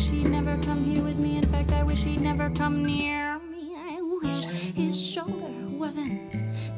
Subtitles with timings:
[0.00, 1.36] wish he'd never come here with me.
[1.36, 3.74] In fact, I wish he'd never come near me.
[3.76, 4.44] I wish
[4.74, 6.18] his shoulder wasn't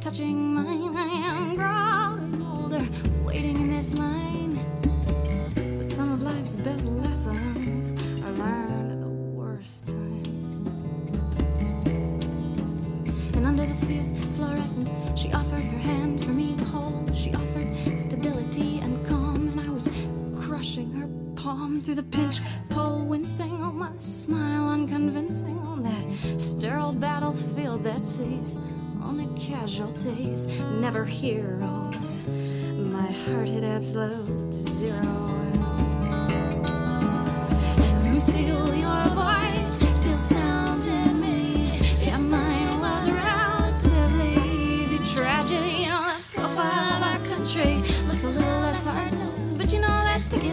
[0.00, 0.96] touching mine.
[0.96, 2.84] I am growing older,
[3.24, 4.58] waiting in this line.
[5.54, 10.64] But some of life's best lessons are learned at the worst time.
[13.36, 17.14] And under the fierce fluorescent, she offered her hand for me to hold.
[17.14, 19.88] She offered stability and calm, and I was
[20.40, 22.40] crushing her palm through the pinch,
[23.12, 28.56] wincing on my smile, unconvincing on that sterile battlefield that sees
[29.04, 30.46] only casualties,
[30.80, 32.16] never heroes.
[32.78, 35.02] My heart hit absolute zero.
[38.02, 39.41] Lucille, your voice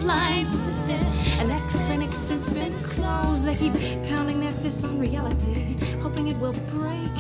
[0.10, 1.02] picket persisted,
[1.40, 3.46] and that clinic since been closed.
[3.46, 3.74] They keep
[4.10, 7.18] pounding their fists on reality, hoping it will break.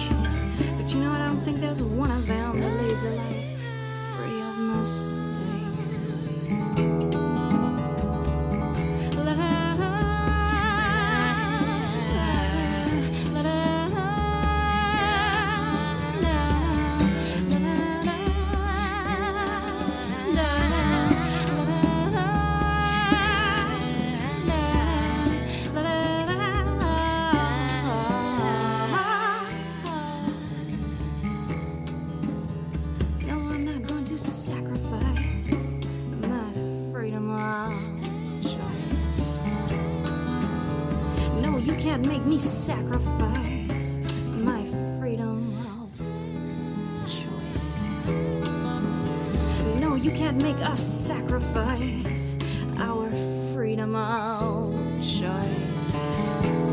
[0.78, 3.60] But you know, I don't think there's one of them that leads a life
[4.16, 5.29] free of mistakes.
[50.04, 52.38] You can't make us sacrifice
[52.80, 53.10] our
[53.54, 54.74] freedom of
[55.04, 56.69] choice.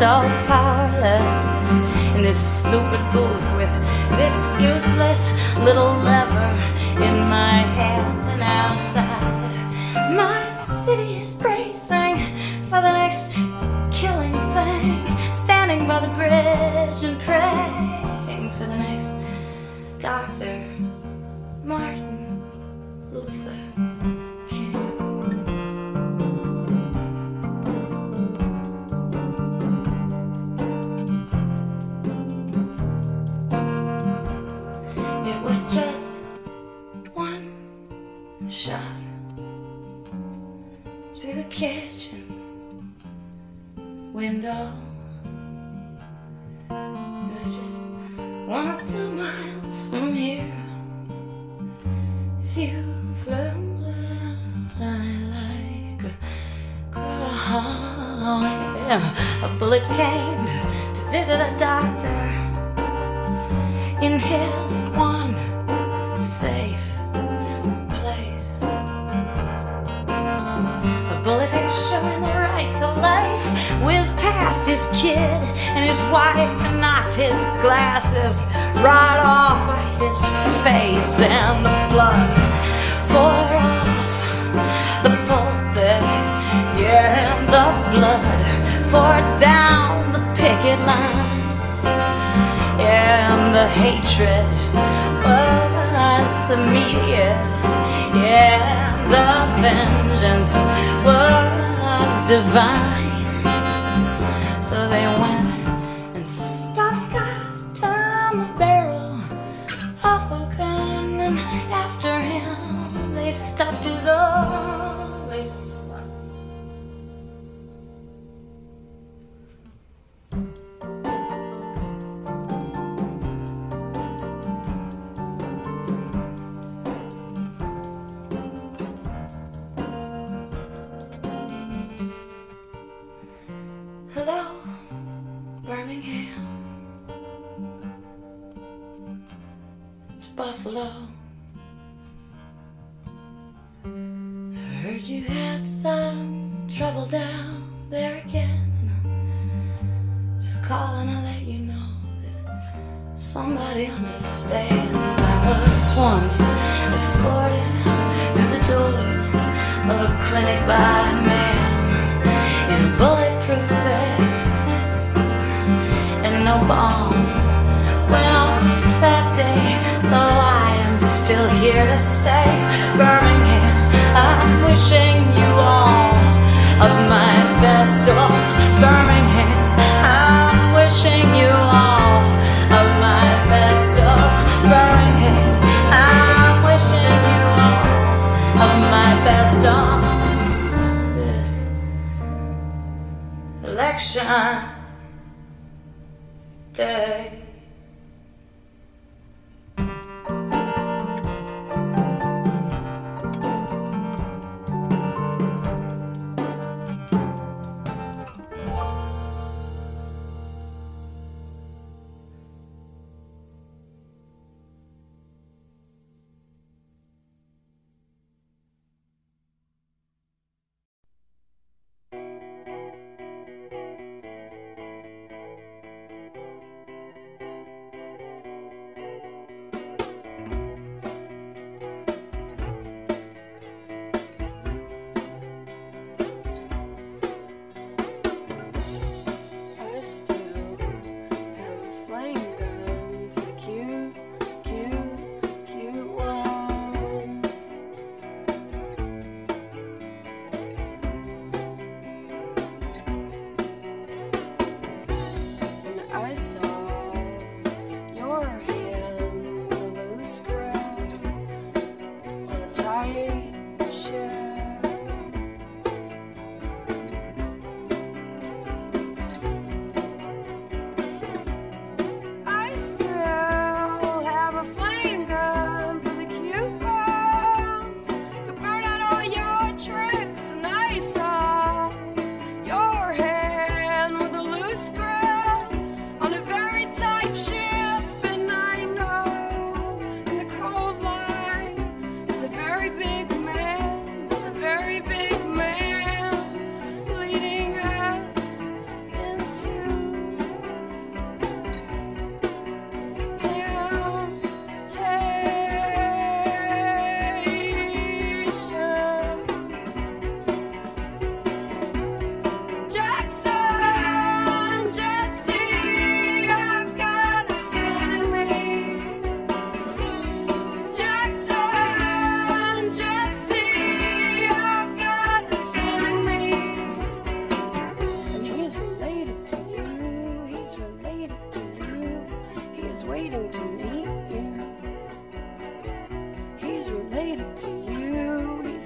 [0.00, 1.46] so powerless
[2.16, 3.68] in this stupid booth with
[4.16, 6.52] this useless little lever
[7.04, 10.16] in my hand and outside.
[10.16, 12.16] My city is bracing
[12.70, 13.09] for the next.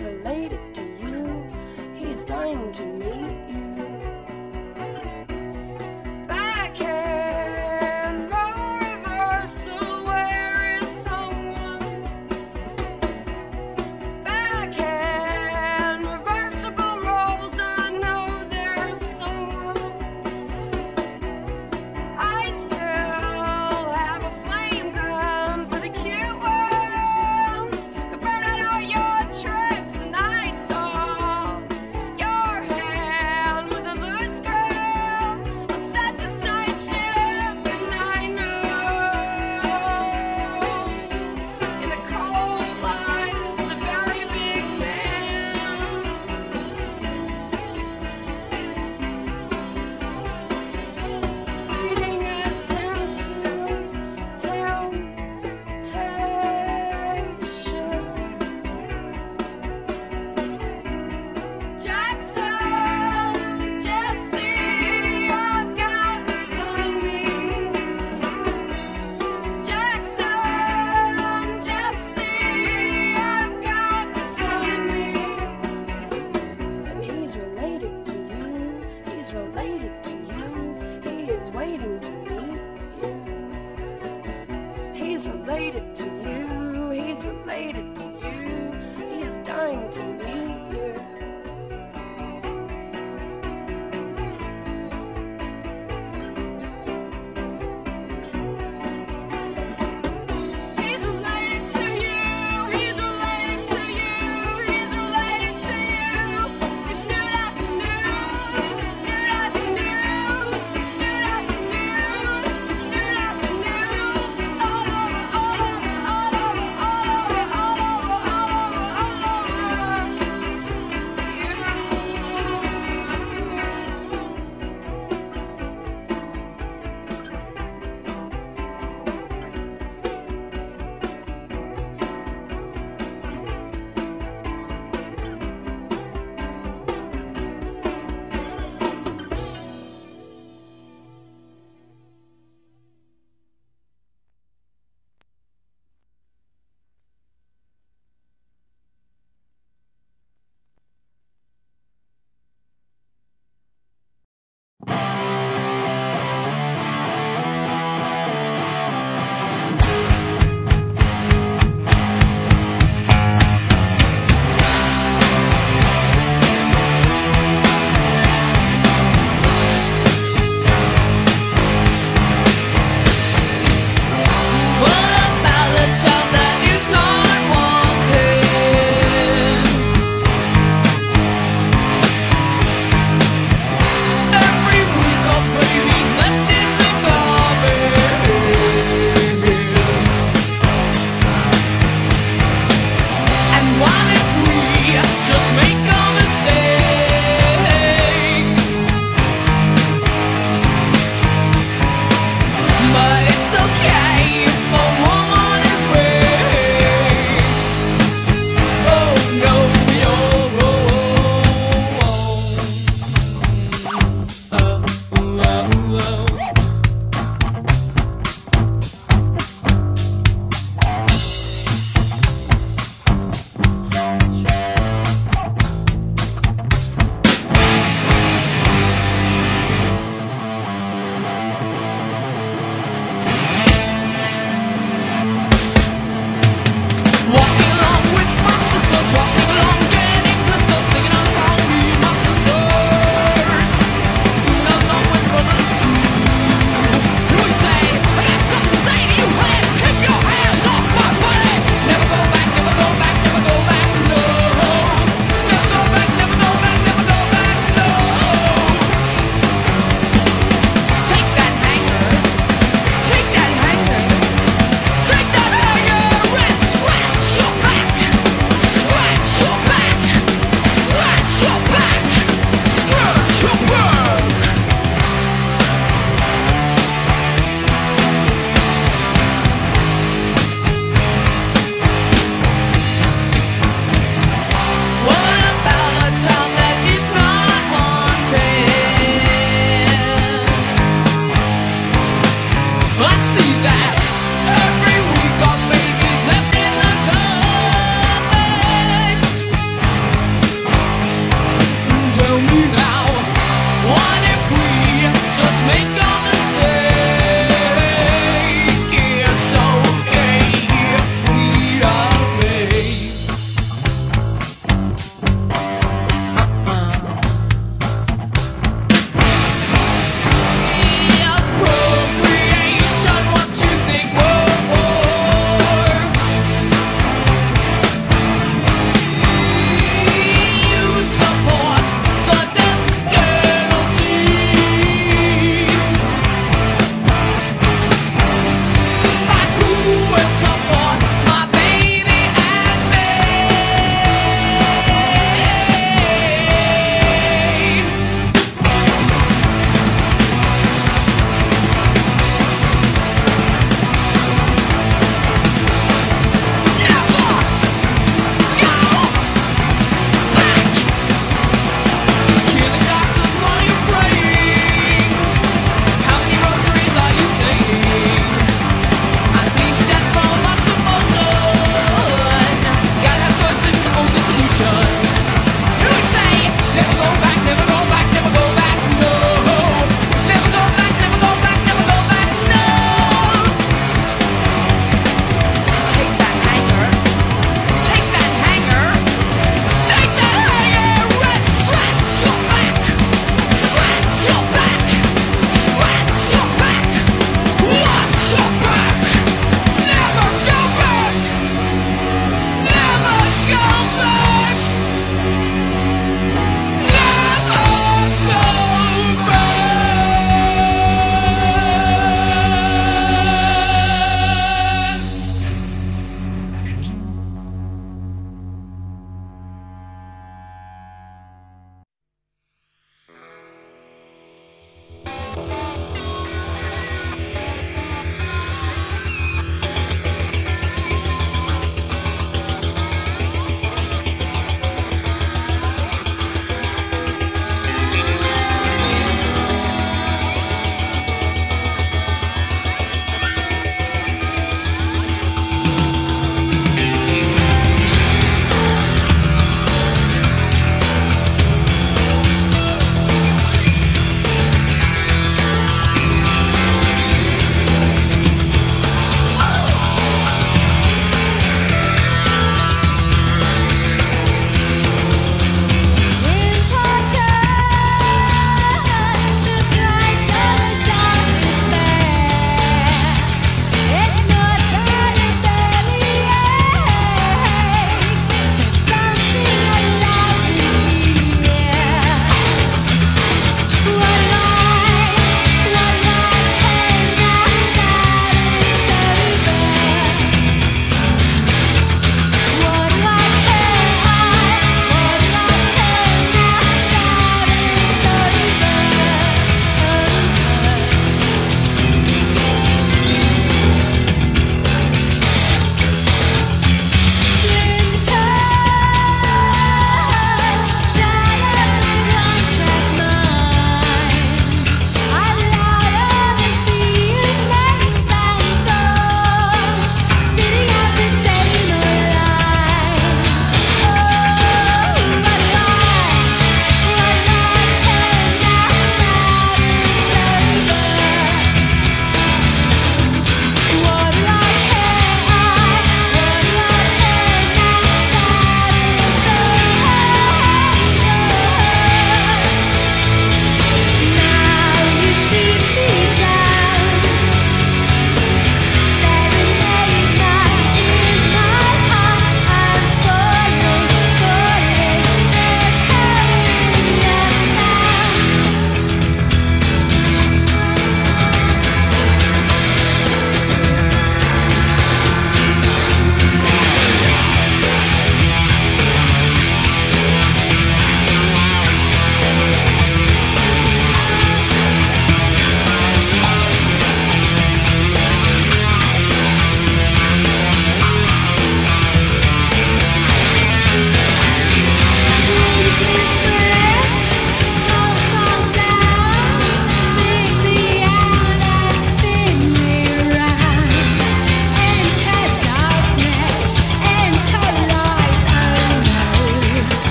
[0.00, 0.29] 주실래?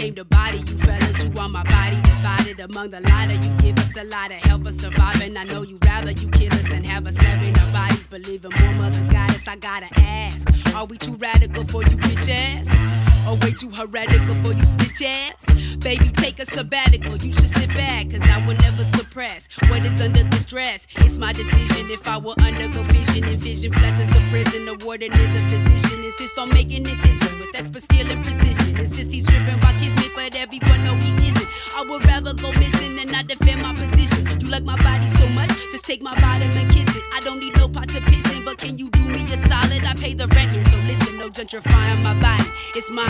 [0.00, 3.52] Came to body you fellas who want my body divided among the lot of you.
[3.58, 5.36] Give us a lot of help us surviving.
[5.36, 8.06] I know you rather you kill us than have us living our bodies.
[8.06, 10.48] Believing more mother goddess, I gotta ask.
[10.74, 12.99] Are we too radical for you bitch ass?
[13.28, 15.46] Or way too heretical for you snitch ass?
[15.76, 17.16] Baby, take a sabbatical.
[17.16, 20.86] You should sit back, cause I will never suppress what is under the stress.
[20.96, 23.24] It's my decision if I will undergo vision.
[23.24, 24.66] Envision flesh as a prison.
[24.66, 26.04] The warden is a physician.
[26.04, 28.76] Insist on making decisions with expert skill and precision.
[28.78, 31.48] Insist he's driven by kismet, but everyone know he isn't.
[31.76, 34.26] I would rather go missing than not defend my position.
[34.40, 37.02] You like my body so much, just take my bottom and kiss it.
[37.14, 39.84] I don't need no pot to piss in, but can you do me a solid?
[39.84, 42.50] I pay the rent here, so listen, no gentrifying my body.
[42.74, 43.09] It's mine.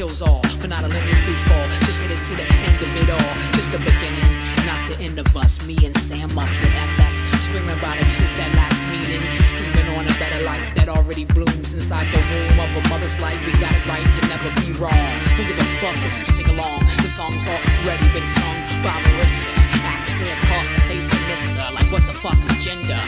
[0.00, 1.66] heals all, but not a linear free fall.
[1.84, 3.34] Just hit it to the end of it all.
[3.52, 4.32] Just the beginning,
[4.64, 5.60] not the end of us.
[5.66, 7.16] Me and Sam must with FS.
[7.44, 9.20] Screaming about a truth that lacks meaning.
[9.44, 13.40] Scheming on a better life that already blooms inside the womb of a mother's life.
[13.44, 15.10] We got it right, can never be wrong.
[15.36, 16.80] Don't give a fuck if you sing along.
[17.04, 19.89] The song's already been sung by Marissa.
[20.00, 21.60] Actually across the face of Mister.
[21.74, 22.98] Like, what the fuck is gender?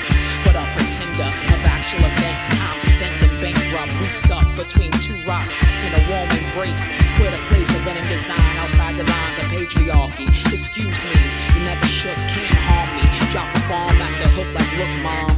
[0.45, 2.49] But a pretender of actual events.
[2.49, 3.99] Time spent in bankrupt.
[3.99, 6.91] We stuck between two rocks in a warm embrace.
[7.17, 10.29] Quit a place of venom design outside the lines of patriarchy.
[10.53, 11.17] Excuse me,
[11.57, 13.09] you never shook, can't harm me.
[13.33, 15.32] Drop a bomb at the hook like, look, mom.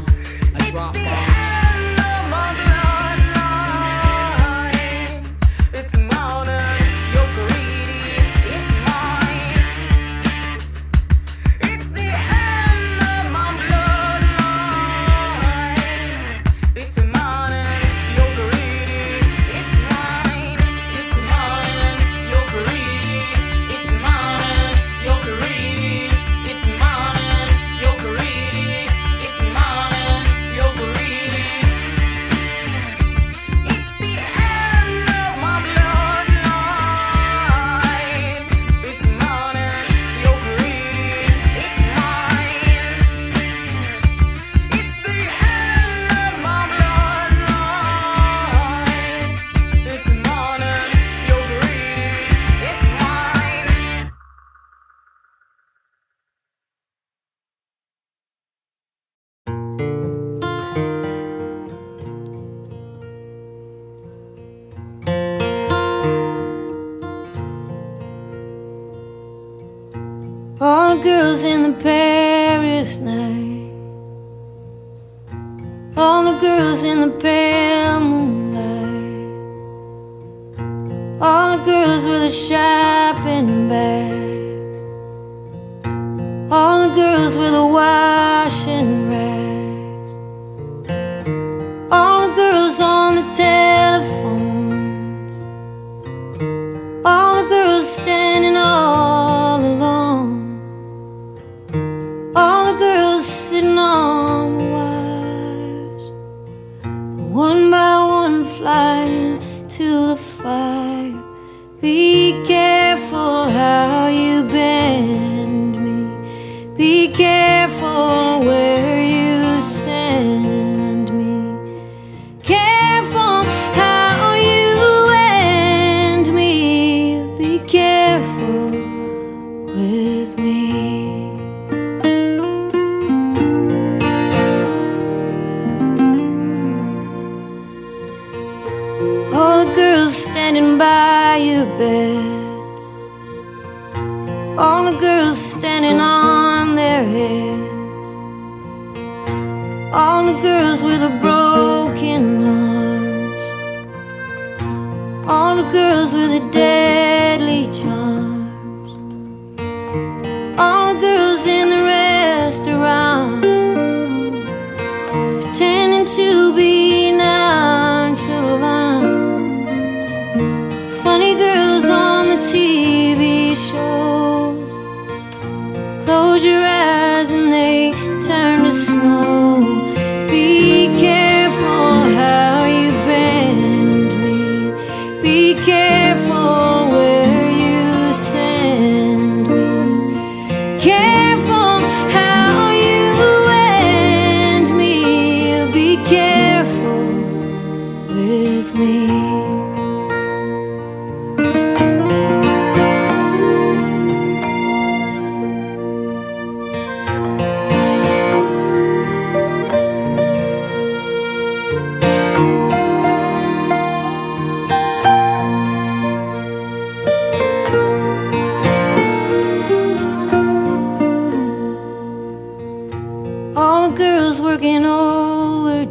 [108.65, 110.93] Flying to the fire.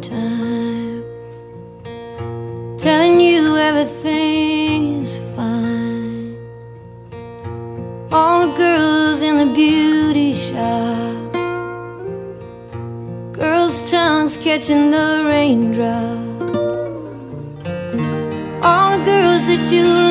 [0.08, 1.02] time.
[2.78, 6.36] Telling you everything is fine.
[8.12, 11.38] All the girls in the beauty shops,
[13.32, 16.78] girls' tongues catching the raindrops.
[18.62, 20.03] All the girls that you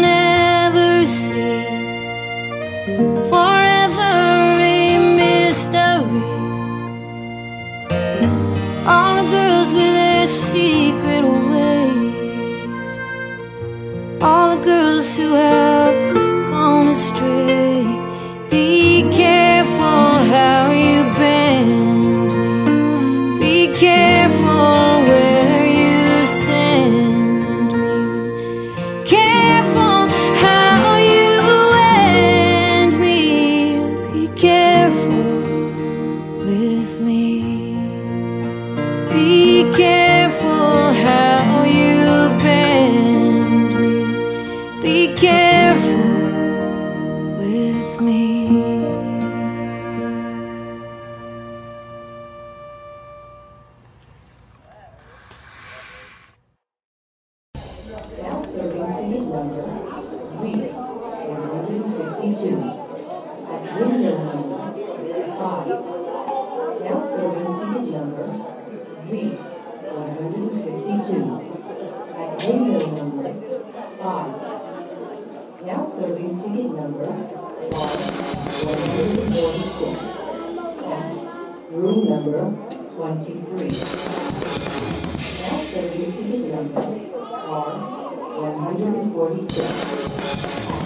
[88.84, 90.83] 146.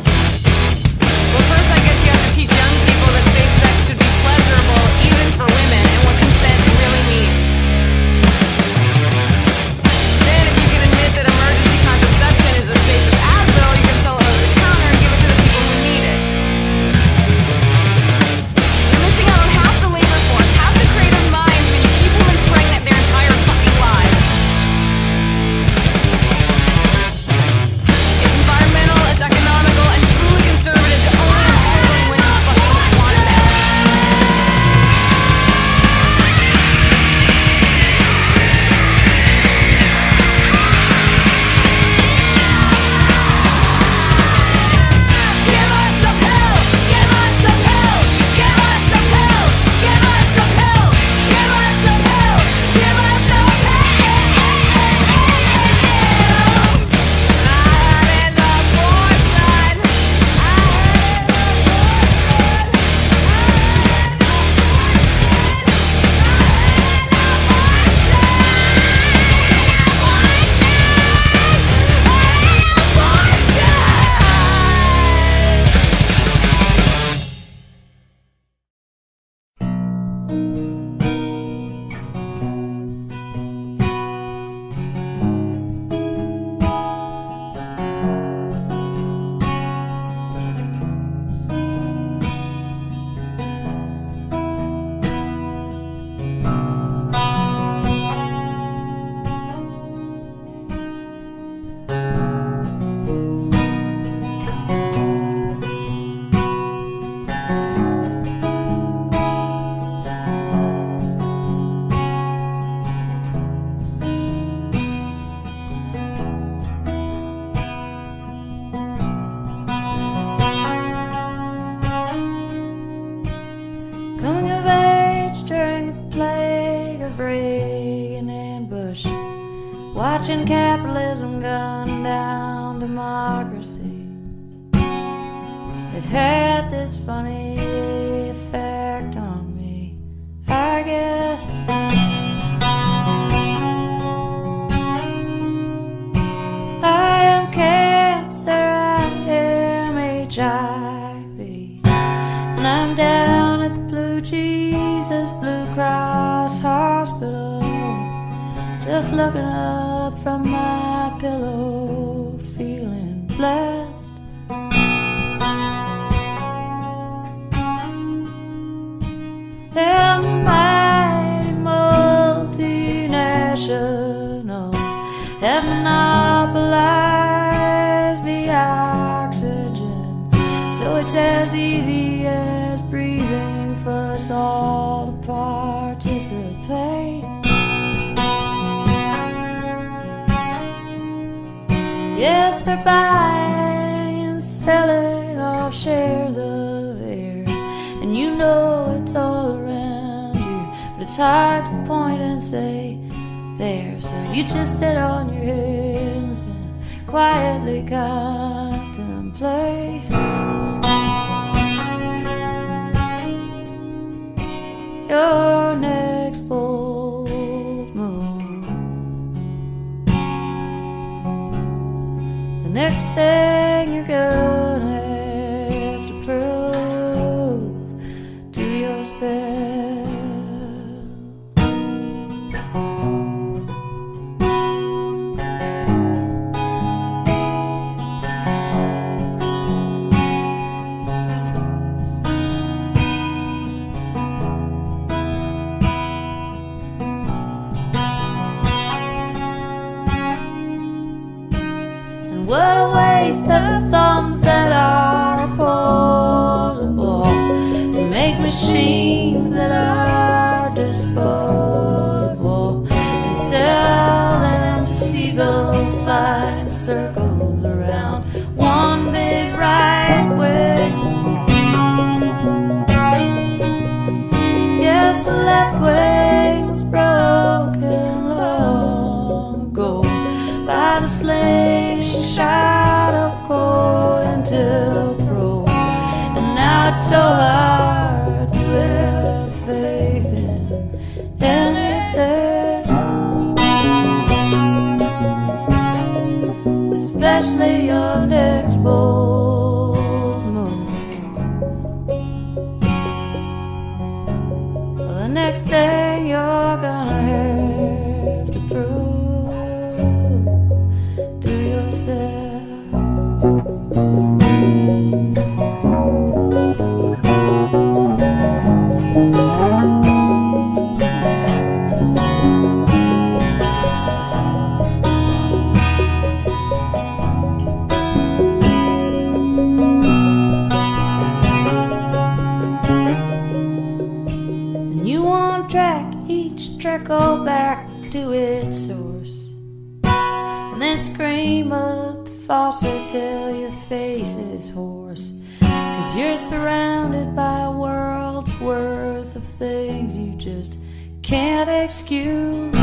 [340.97, 345.31] and scream up the faucet till your face is hoarse.
[345.59, 350.77] Cause you're surrounded by a world's worth of things you just
[351.21, 352.75] can't excuse.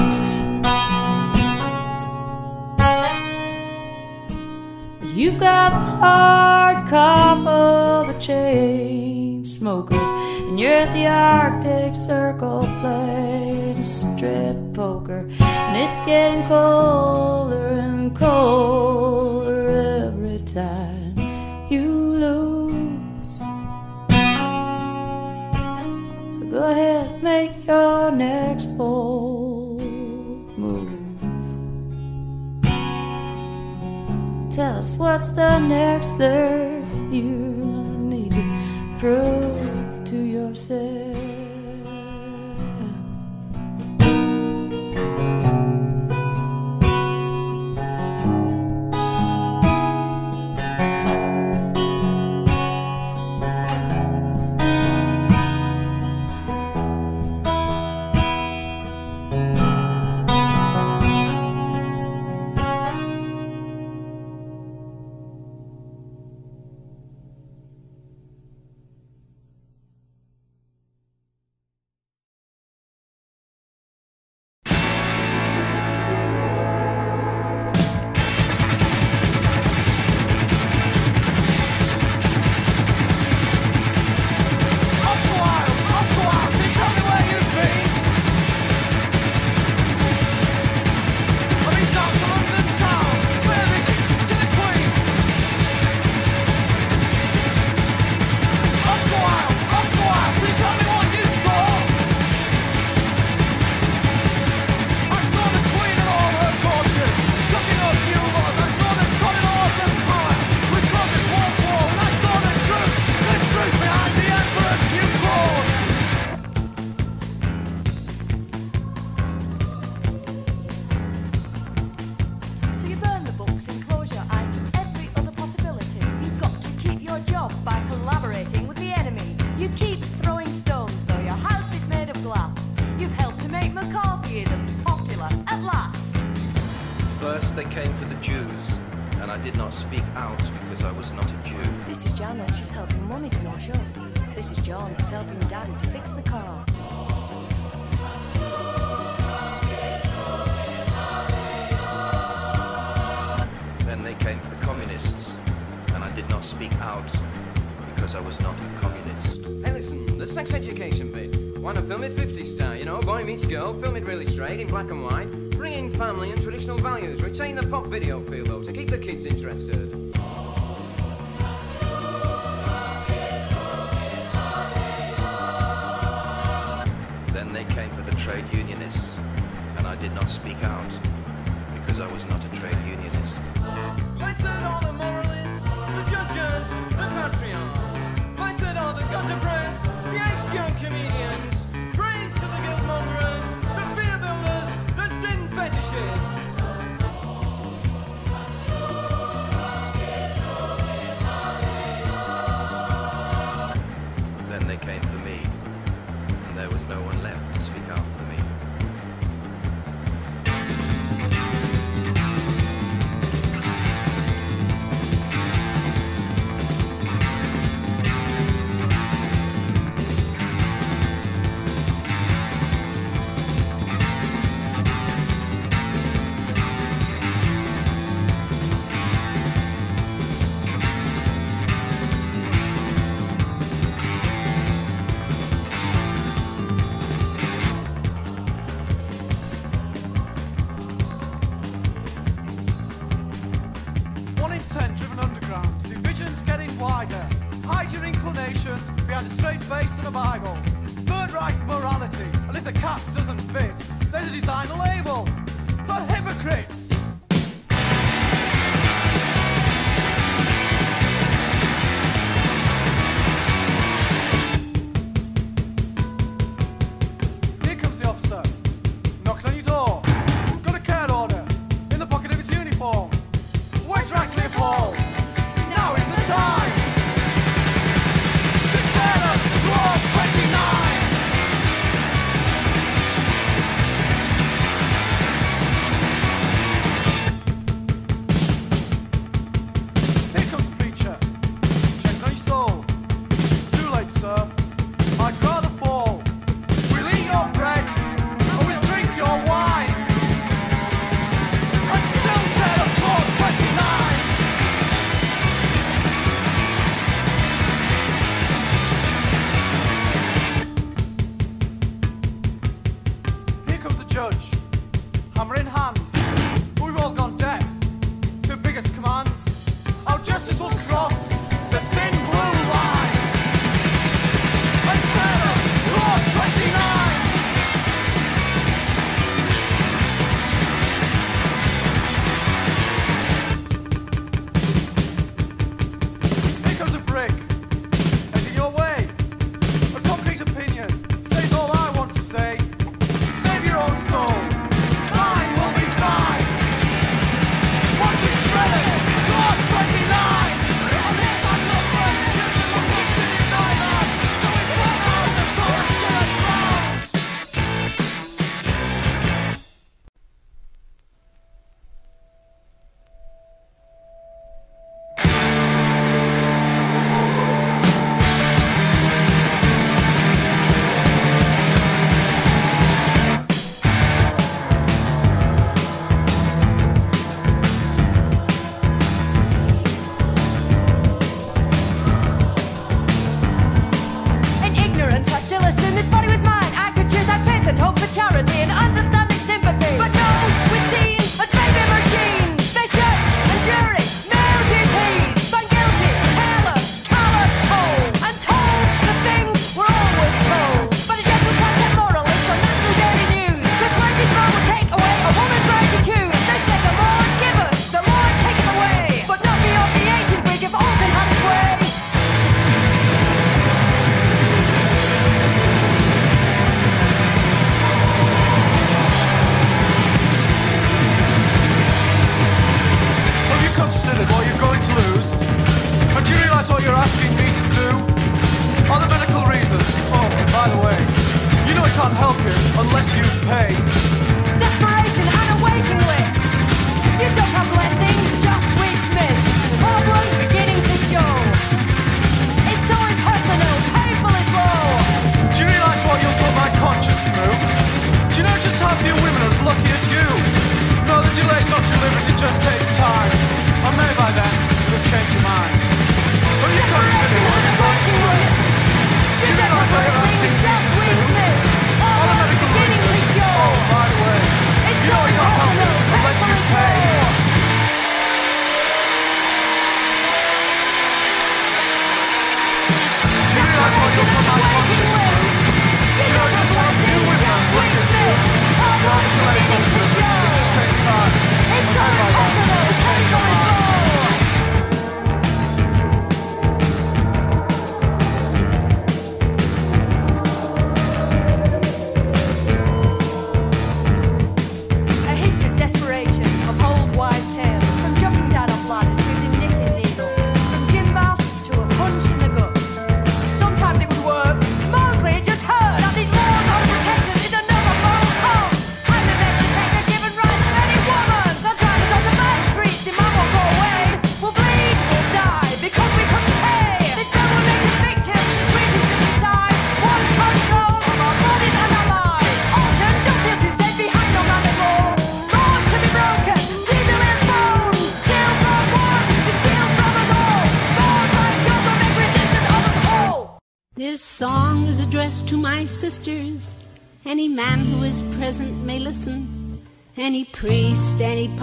[5.17, 12.69] You've got the hard cough of a chain smoker, and you're at the Arctic Circle
[12.81, 15.29] playing strip poker.
[15.41, 19.69] And it's getting colder and colder
[20.09, 21.15] every time
[21.71, 23.39] you lose.
[26.37, 29.81] So go ahead, make your next bold
[30.59, 30.91] move.
[34.53, 37.31] Tell us what's the next thing you
[38.11, 39.64] need to prove.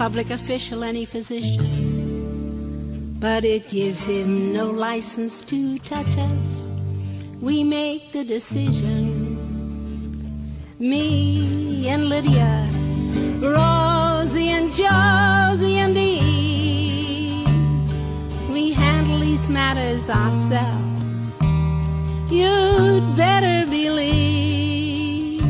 [0.02, 1.64] public official, any physician.
[3.20, 6.70] But it gives him no license to touch us.
[7.40, 9.38] We make the decision.
[10.80, 12.68] Me and Lydia,
[13.40, 17.44] Rosie and Josie and Dee.
[18.52, 21.30] We handle these matters ourselves.
[22.28, 25.44] You'd better believe,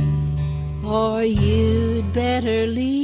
[0.84, 3.01] or you'd better leave.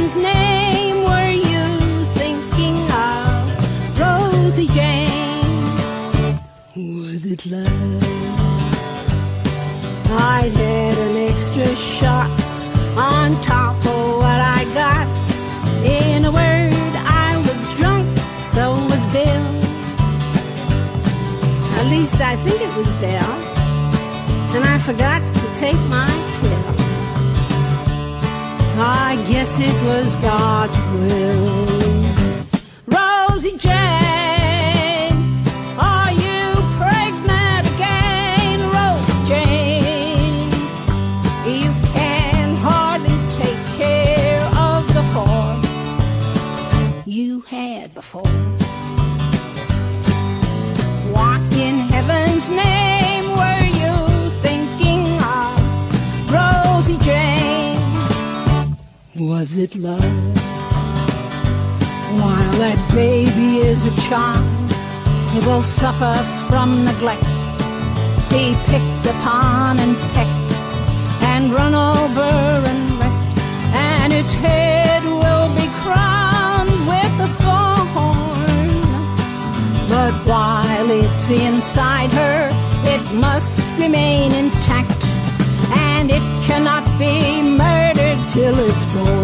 [0.00, 4.00] woman's name were you thinking of?
[4.00, 6.38] Rosie Jane.
[6.76, 8.04] Was it love?
[10.12, 12.30] I had an extra shot
[12.96, 15.06] on top of what I got.
[15.84, 16.72] In a word,
[17.06, 18.08] I was drunk,
[18.54, 19.46] so was Bill.
[21.78, 23.32] At least I think it was Bill.
[24.54, 26.19] And I forgot to take mine.
[28.80, 31.79] I guess it was God's will.
[59.76, 60.02] love.
[62.18, 64.70] While that baby is a child,
[65.36, 66.16] it will suffer
[66.48, 67.22] from neglect,
[68.30, 70.52] be picked upon and pecked,
[71.32, 72.32] and run over
[72.70, 73.38] and wrecked,
[73.76, 78.70] and its head will be crowned with a thorn.
[79.92, 82.48] But while it's inside her,
[82.94, 85.04] it must remain intact,
[85.92, 89.19] and it cannot be murdered till it's born.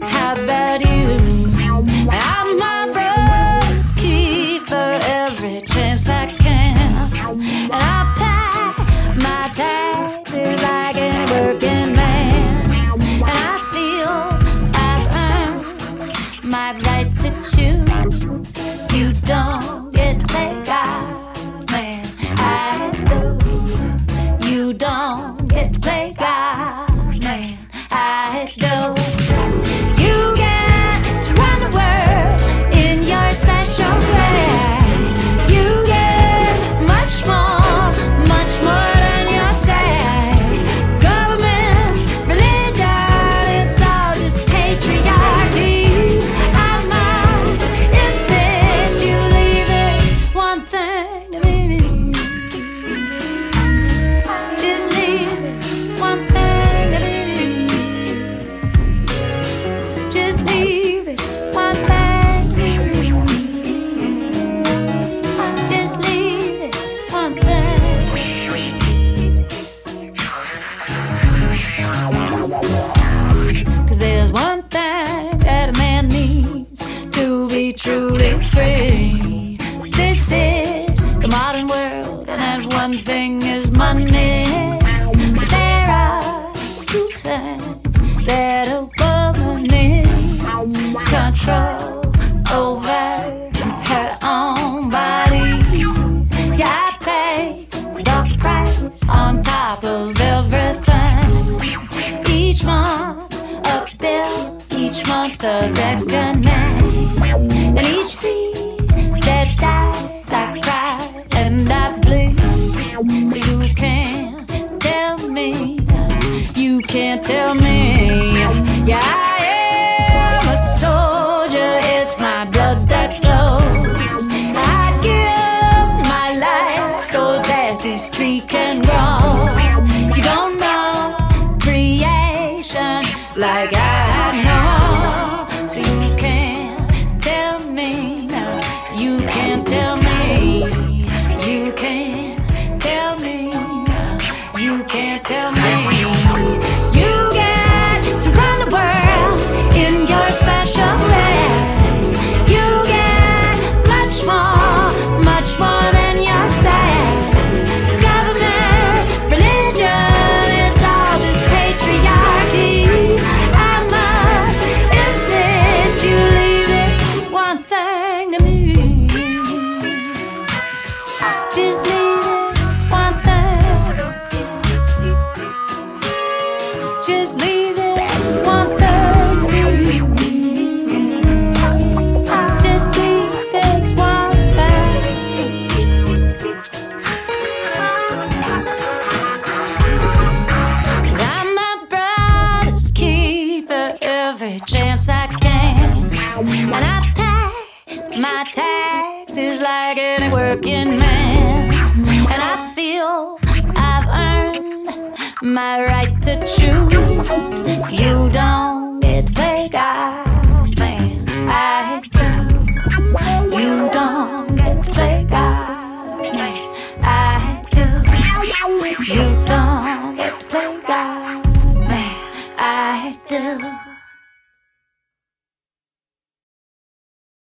[0.00, 1.16] How about you?
[2.10, 3.21] I'm not broken.